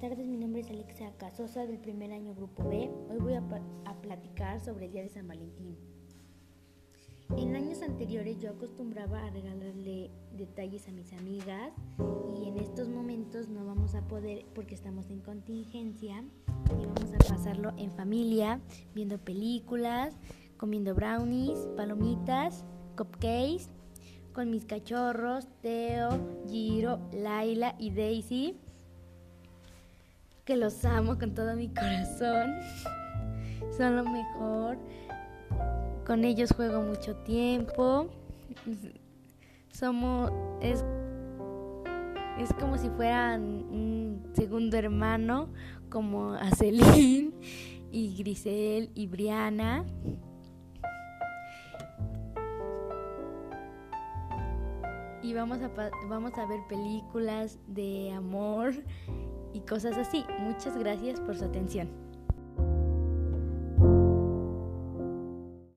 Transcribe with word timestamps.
Isaac 0.00 1.34
Sosa 1.36 1.66
del 1.66 1.78
primer 1.78 2.12
año 2.12 2.32
Grupo 2.32 2.62
B. 2.68 2.88
Hoy 3.10 3.18
voy 3.18 3.34
a, 3.34 3.42
platicar 4.00 4.60
sobre 4.60 4.86
el 4.86 4.92
Día 4.92 5.02
de 5.02 5.08
San 5.08 5.26
Valentín. 5.26 5.76
En 7.36 7.56
años 7.56 7.82
anteriores 7.82 8.38
yo 8.40 8.50
acostumbraba 8.50 9.24
a 9.24 9.30
regalarle 9.30 10.10
detalles 10.36 10.86
a 10.88 10.92
mis 10.92 11.12
amigas 11.12 11.72
y 12.36 12.48
en 12.48 12.58
estos 12.58 12.88
momentos 12.88 13.48
no 13.48 13.66
vamos 13.66 13.96
a 13.96 14.06
poder 14.06 14.46
porque 14.54 14.76
estamos 14.76 15.10
en 15.10 15.20
contingencia 15.20 16.22
y 16.80 16.86
vamos 16.86 17.12
a 17.12 17.18
pasarlo 17.28 17.72
en 17.76 17.90
familia, 17.90 18.60
viendo 18.94 19.18
películas, 19.18 20.16
comiendo 20.56 20.94
brownies, 20.94 21.58
palomitas, 21.76 22.64
cupcakes, 22.96 23.68
con 24.32 24.50
mis 24.50 24.64
cachorros, 24.64 25.48
Teo, 25.60 26.10
Giro, 26.48 27.00
Laila 27.12 27.74
y 27.80 27.90
Daisy 27.90 28.60
que 30.48 30.56
los 30.56 30.82
amo 30.86 31.18
con 31.18 31.34
todo 31.34 31.54
mi 31.56 31.68
corazón. 31.68 32.54
Son 33.76 33.96
lo 33.96 34.04
mejor. 34.04 34.78
Con 36.06 36.24
ellos 36.24 36.52
juego 36.52 36.80
mucho 36.80 37.14
tiempo. 37.16 38.08
Somos 39.70 40.32
es 40.62 40.82
es 42.38 42.50
como 42.54 42.78
si 42.78 42.88
fueran 42.88 43.42
un 43.42 44.30
segundo 44.32 44.78
hermano 44.78 45.50
como 45.90 46.32
a 46.32 46.48
y 47.92 48.16
Grisel 48.16 48.90
y 48.94 49.06
Briana. 49.06 49.84
Y 55.22 55.34
vamos 55.34 55.58
a, 55.60 55.68
vamos 56.08 56.32
a 56.38 56.46
ver 56.46 56.60
películas 56.70 57.58
de 57.66 58.12
amor 58.12 58.72
y 59.52 59.60
cosas 59.60 59.96
así. 59.96 60.24
Muchas 60.40 60.76
gracias 60.76 61.20
por 61.20 61.36
su 61.36 61.44
atención. 61.44 61.88